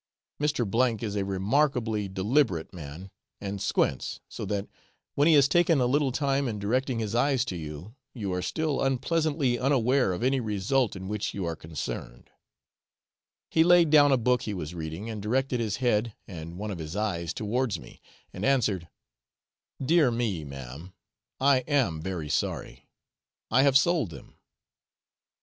Mr. 0.41 0.65
O 1.01 1.05
is 1.05 1.15
a 1.15 1.23
remarkably 1.23 2.07
deliberate 2.07 2.73
man, 2.73 3.11
and 3.39 3.61
squints, 3.61 4.19
so 4.27 4.45
that, 4.45 4.67
when 5.13 5.27
he 5.27 5.35
has 5.35 5.47
taken 5.47 5.79
a 5.79 5.85
little 5.85 6.11
time 6.11 6.47
in 6.47 6.57
directing 6.57 6.97
his 6.97 7.13
eyes 7.13 7.45
to 7.45 7.55
you, 7.55 7.93
you 8.15 8.33
are 8.33 8.41
still 8.41 8.81
unpleasantly 8.81 9.59
unaware 9.59 10.11
of 10.11 10.23
any 10.23 10.39
result 10.39 10.95
in 10.95 11.07
which 11.07 11.35
you 11.35 11.45
are 11.45 11.55
concerned; 11.55 12.31
he 13.51 13.63
laid 13.63 13.91
down 13.91 14.11
a 14.11 14.17
book 14.17 14.41
he 14.41 14.55
was 14.55 14.73
reading, 14.73 15.07
and 15.07 15.21
directed 15.21 15.59
his 15.59 15.75
head 15.77 16.15
and 16.27 16.57
one 16.57 16.71
of 16.71 16.79
his 16.79 16.95
eyes 16.95 17.31
towards 17.31 17.79
me 17.79 18.01
and 18.33 18.43
answered, 18.43 18.87
'Dear 19.85 20.09
me, 20.09 20.43
ma'am, 20.43 20.93
I 21.39 21.57
am 21.67 22.01
very 22.01 22.27
sorry 22.27 22.89
I 23.51 23.61
have 23.61 23.77
sold 23.77 24.09
them.' 24.09 24.33